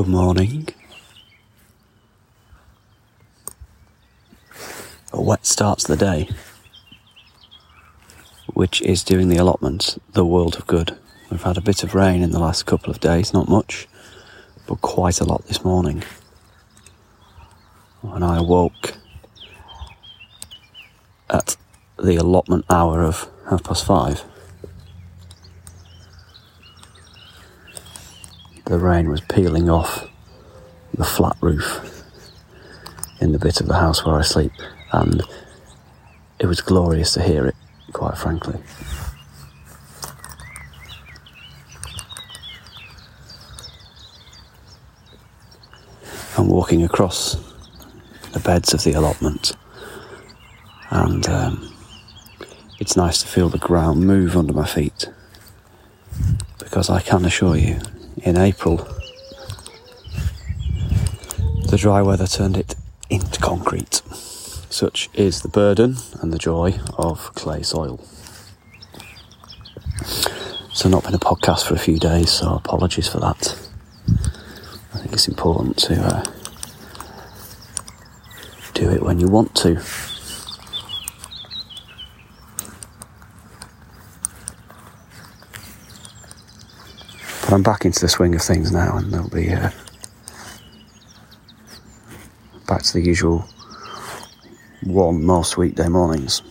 [0.00, 0.66] Good morning.
[5.12, 6.30] A wet start to the day,
[8.54, 10.96] which is doing the allotment the world of good.
[11.30, 13.88] We've had a bit of rain in the last couple of days, not much,
[14.66, 16.02] but quite a lot this morning.
[18.00, 18.94] When I awoke
[21.28, 21.58] at
[22.02, 24.24] the allotment hour of half past five,
[28.70, 30.08] the rain was peeling off
[30.94, 32.04] the flat roof
[33.20, 34.52] in the bit of the house where I sleep,
[34.92, 35.20] and
[36.38, 37.56] it was glorious to hear it,
[37.92, 38.60] quite frankly.
[46.38, 47.34] I'm walking across
[48.30, 49.50] the beds of the allotment,
[50.90, 51.74] and um,
[52.78, 55.08] it's nice to feel the ground move under my feet
[56.60, 57.80] because I can assure you
[58.18, 58.76] in April,
[61.66, 62.74] the dry weather turned it
[63.08, 64.02] into concrete.
[64.70, 68.00] Such is the burden and the joy of clay soil.
[70.72, 73.58] So, not been a podcast for a few days, so apologies for that.
[74.94, 76.24] I think it's important to uh,
[78.74, 79.80] do it when you want to.
[87.50, 89.70] But I'm back into the swing of things now, and there'll be uh,
[92.68, 93.44] back to the usual
[94.84, 96.42] one most weekday mornings.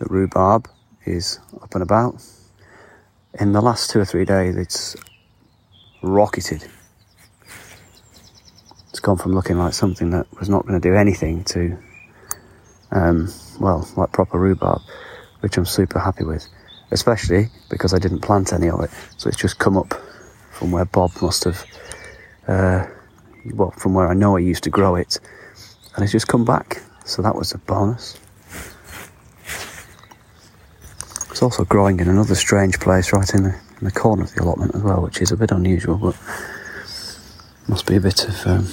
[0.00, 0.68] The rhubarb
[1.04, 2.20] is up and about.
[3.38, 4.96] In the last two or three days, it's
[6.02, 6.66] rocketed.
[8.90, 11.78] It's gone from looking like something that was not going to do anything to
[12.90, 14.82] um, well, like proper rhubarb,
[15.40, 16.46] which I'm super happy with,
[16.90, 18.90] especially because I didn't plant any of it.
[19.16, 19.94] So it's just come up
[20.52, 21.64] from where Bob must have,
[22.46, 22.86] uh,
[23.54, 25.18] well, from where I know I used to grow it,
[25.94, 26.82] and it's just come back.
[27.04, 28.18] So that was a bonus.
[31.30, 34.42] It's also growing in another strange place right in the, in the corner of the
[34.42, 36.16] allotment as well, which is a bit unusual, but
[37.68, 38.66] must be a bit of um,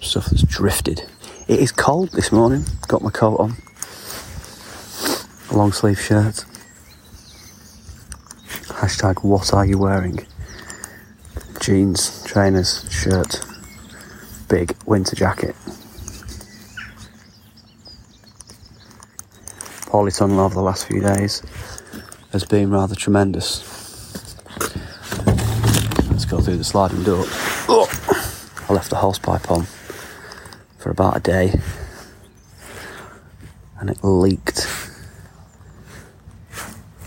[0.00, 1.08] stuff that's drifted.
[1.48, 2.64] It is cold this morning.
[2.86, 3.56] Got my coat on.
[5.50, 6.44] Long sleeve shirt.
[8.68, 10.24] Hashtag what are you wearing?
[11.60, 13.44] Jeans, trainers, shirt,
[14.48, 15.56] big winter jacket.
[19.90, 21.42] Polytunnel over the last few days
[22.32, 23.62] has been rather tremendous.
[26.08, 27.24] Let's go through the sliding door.
[27.68, 27.88] Oh,
[28.68, 29.66] I left the hose pipe on
[30.82, 31.54] for about a day
[33.78, 34.66] and it leaked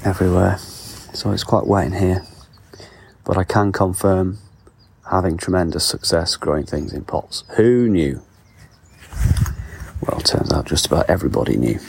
[0.06, 0.58] everywhere.
[0.58, 2.26] So it's quite wet in here.
[3.26, 4.38] But I can confirm
[5.12, 7.44] having tremendous success growing things in pots.
[7.58, 8.22] Who knew?
[10.02, 11.80] Well, turns out just about everybody knew.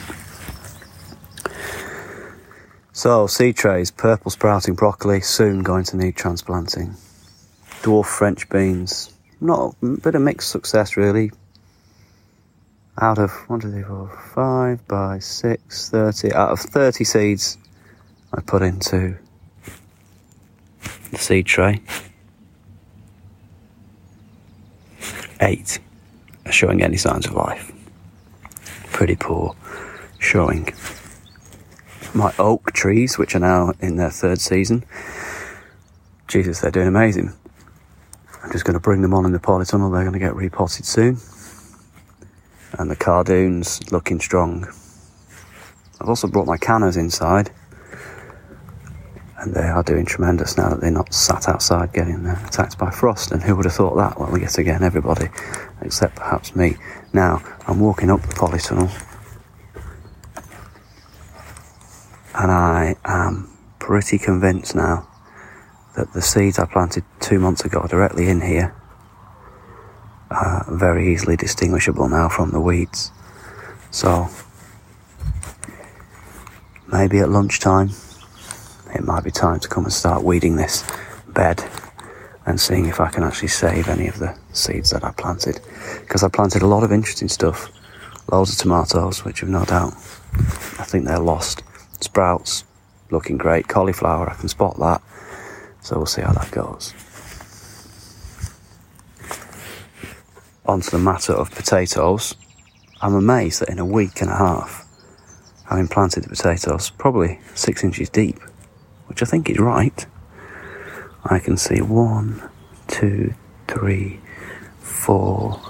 [2.91, 6.95] So, seed trays, purple sprouting broccoli, soon going to need transplanting.
[7.83, 11.31] Dwarf French beans, not a bit of mixed success really
[12.99, 17.57] out of 1, 2, 3, 4, 5 by 6, 30, out of 30 seeds
[18.33, 19.17] I put into
[21.11, 21.81] the seed tray,
[25.39, 25.79] 8
[26.45, 27.71] are showing any signs of life.
[28.91, 29.55] Pretty poor
[30.19, 30.67] showing.
[32.15, 34.83] My oak trees, which are now in their third season,
[36.27, 37.31] Jesus, they're doing amazing.
[38.43, 39.91] I'm just going to bring them on in the polytunnel.
[39.91, 41.19] They're going to get repotted soon
[42.77, 44.67] and the cardoons looking strong.
[45.99, 47.51] I've also brought my cannas inside
[49.39, 52.89] and they are doing tremendous now that they're not sat outside getting uh, attacked by
[52.89, 53.31] frost.
[53.31, 54.19] And who would have thought that?
[54.19, 55.27] Well, yet again, everybody,
[55.81, 56.75] except perhaps me.
[57.13, 58.91] Now, I'm walking up the polytunnel
[62.33, 65.07] and I am pretty convinced now
[65.95, 68.75] that the seeds I planted two months ago are directly in here
[70.29, 73.11] uh, very easily distinguishable now from the weeds.
[73.91, 74.27] So
[76.91, 77.91] maybe at lunchtime
[78.93, 80.83] it might be time to come and start weeding this
[81.27, 81.63] bed
[82.45, 85.59] and seeing if I can actually save any of the seeds that I planted.
[86.01, 87.69] Because I planted a lot of interesting stuff,
[88.31, 89.93] loads of tomatoes, which have no doubt,
[90.79, 91.63] I think they're lost.
[91.99, 92.63] Sprouts,
[93.11, 93.67] looking great.
[93.67, 95.01] Cauliflower, I can spot that.
[95.81, 96.93] So we'll see how that goes.
[100.67, 102.35] Onto the matter of potatoes,
[103.01, 104.85] I'm amazed that in a week and a half,
[105.65, 108.39] having planted the potatoes, probably six inches deep,
[109.07, 110.05] which I think is right,
[111.25, 112.49] I can see one,
[112.87, 113.33] two,
[113.67, 114.19] three,
[114.79, 115.61] four.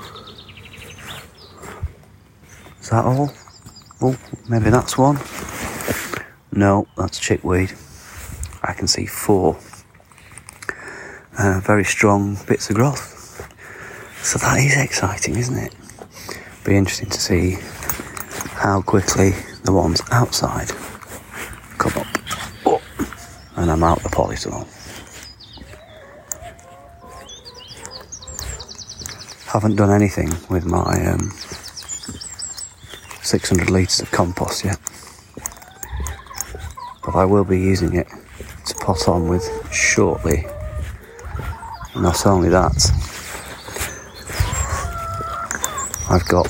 [2.81, 3.31] Is that all?
[4.01, 4.17] Oh,
[4.49, 5.19] maybe that's one.
[6.51, 7.73] No, that's chickweed.
[8.63, 9.57] I can see four
[11.37, 13.16] uh, very strong bits of growth.
[14.27, 15.73] So that is exciting, isn't it?
[16.65, 17.59] Be interesting to see
[18.55, 19.31] how quickly
[19.63, 20.67] the ones outside
[21.77, 22.07] come up.
[22.65, 22.81] Oh,
[23.55, 24.67] and I'm out the polytunnel.
[29.45, 31.31] Haven't done anything with my um,
[33.23, 34.77] 600 litres of compost yet.
[37.05, 38.07] But I will be using it
[38.65, 40.45] to pot on with shortly.
[41.95, 42.91] Not only that,
[46.09, 46.47] I've got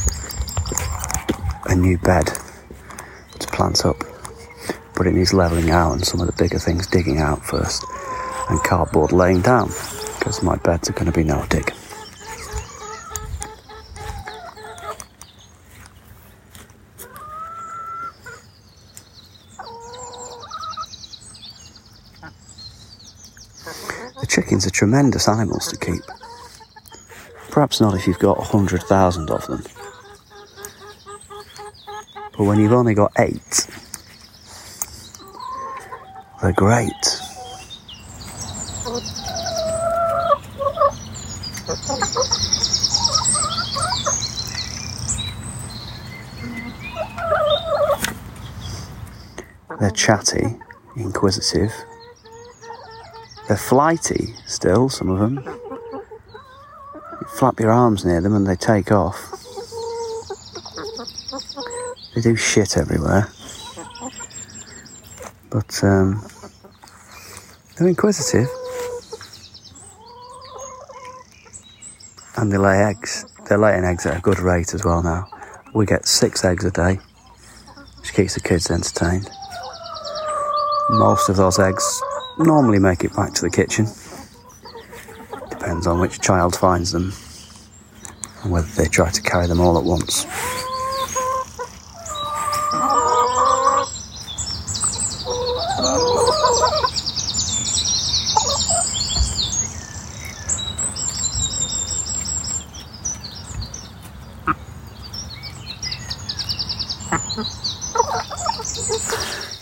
[1.66, 2.28] a new bed
[3.40, 3.98] to plant up,
[4.96, 7.84] but it needs levelling out and some of the bigger things digging out first,
[8.50, 9.70] and cardboard laying down
[10.20, 11.74] because my beds are going to be no dig.
[24.22, 26.17] The chickens are tremendous animals to keep.
[27.58, 29.64] Perhaps not if you've got a hundred thousand of them.
[32.38, 33.68] But when you've only got eight,
[36.40, 36.92] they're great.
[49.80, 50.60] They're chatty,
[50.96, 51.74] inquisitive.
[53.48, 55.57] They're flighty still, some of them
[57.38, 59.16] flap your arms near them and they take off.
[62.16, 63.30] They do shit everywhere.
[65.52, 66.26] But um,
[67.78, 68.48] they're inquisitive.
[72.38, 73.28] And they lay eggs.
[73.48, 75.28] They're laying eggs at a good rate as well now.
[75.76, 76.98] We get six eggs a day,
[78.00, 79.30] which keeps the kids entertained.
[80.90, 82.02] Most of those eggs
[82.40, 83.86] normally make it back to the kitchen.
[85.52, 87.14] Depends on which child finds them
[88.50, 90.26] whether they try to carry them all at once.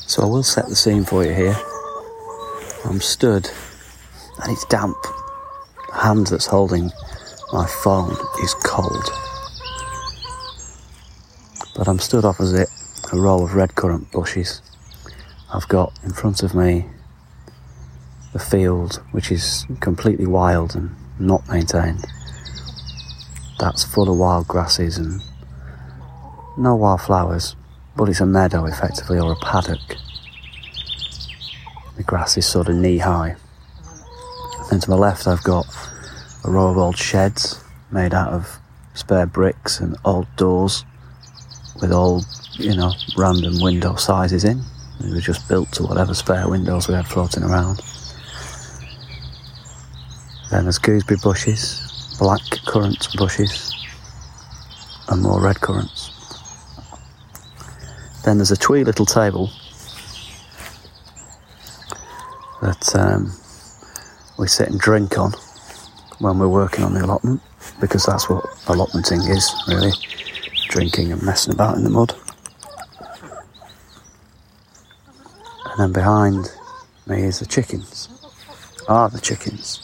[0.08, 1.58] So I will set the scene for you here.
[2.86, 3.50] I'm stood
[4.42, 4.96] and it's damp.
[5.90, 6.92] The hand that's holding
[7.52, 9.10] my phone is cold.
[11.78, 12.68] But I'm stood opposite
[13.14, 14.62] a row of red currant bushes.
[15.54, 16.86] I've got in front of me
[18.34, 22.06] the field, which is completely wild and not maintained.
[23.60, 25.22] That's full of wild grasses and
[26.58, 27.56] no wildflowers,
[27.96, 29.96] but it's a meadow effectively or a paddock.
[31.96, 33.38] The grass is sort of knee high.
[34.70, 35.66] And to my left, I've got
[36.44, 38.60] a row of old sheds made out of
[38.96, 40.84] spare bricks and old doors
[41.82, 44.62] with old, you know, random window sizes in.
[45.02, 47.82] They were just built to whatever spare windows we had floating around.
[50.50, 53.74] Then there's gooseberry bushes, black currant bushes,
[55.10, 56.12] and more red currants.
[58.24, 59.52] Then there's a twee little table
[62.62, 63.32] that um,
[64.40, 65.34] we sit and drink on
[66.20, 67.42] when we're working on the allotment
[67.80, 69.92] because that's what allotmenting is really
[70.70, 72.14] drinking and messing about in the mud.
[75.66, 76.52] And then behind
[77.08, 78.10] me is the chickens.
[78.88, 79.82] Are the chickens.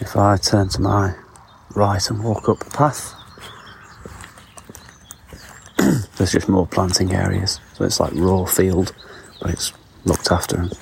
[0.00, 1.14] If I turn to my
[1.74, 3.14] right and walk up the path,
[6.16, 7.60] there's just more planting areas.
[7.74, 8.94] So it's like raw field,
[9.40, 9.72] but it's
[10.04, 10.72] looked after and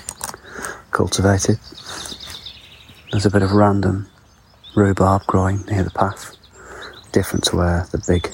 [0.91, 1.59] cultivated.
[3.13, 4.09] There's a bit of random
[4.75, 6.37] rhubarb growing near the path,
[7.13, 8.33] different to where the big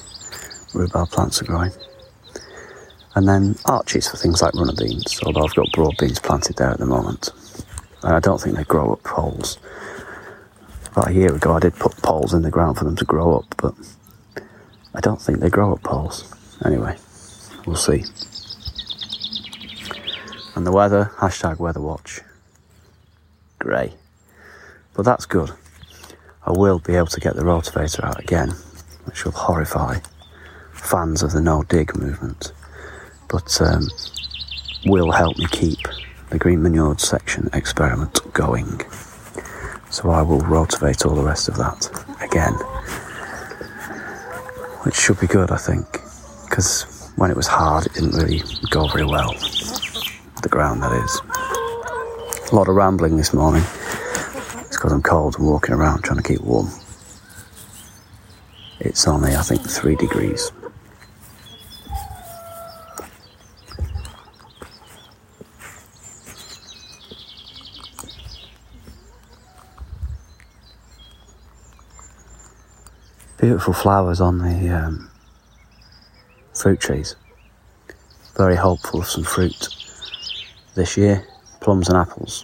[0.73, 1.71] rhubarb plants are growing.
[3.15, 6.71] And then arches for things like runner beans, although I've got broad beans planted there
[6.71, 7.29] at the moment.
[8.01, 9.59] And I don't think they grow up poles.
[10.91, 13.37] About a year ago, I did put poles in the ground for them to grow
[13.37, 13.75] up, but
[14.95, 16.33] I don't think they grow up poles.
[16.65, 16.97] Anyway,
[17.67, 18.05] we'll see.
[20.55, 22.21] And the weather, hashtag weather watch
[23.59, 23.93] grey.
[24.95, 25.51] But that's good.
[26.45, 28.49] I will be able to get the rotavator out again,
[29.05, 29.99] which will horrify
[30.73, 32.51] fans of the no dig movement.
[33.29, 33.87] but um,
[34.85, 35.79] will help me keep
[36.29, 38.81] the green manured section experiment going.
[39.89, 41.89] So I will rotivate all the rest of that
[42.21, 42.53] again,
[44.83, 45.85] which should be good, I think,
[46.47, 49.33] because when it was hard, it didn't really go very well.
[50.41, 52.51] The ground, that is.
[52.51, 53.63] A lot of rambling this morning.
[54.83, 56.67] Because I'm cold and walking around trying to keep warm.
[58.81, 60.51] It's only, I think, three degrees.
[73.39, 75.09] beautiful flowers on the um,
[76.53, 77.15] fruit trees.
[78.35, 79.69] Very hopeful of some fruit
[80.75, 81.25] this year,
[81.61, 82.43] plums and apples.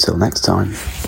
[0.00, 0.99] Until next time.